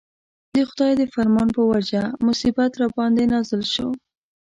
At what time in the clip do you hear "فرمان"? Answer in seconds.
1.13-1.47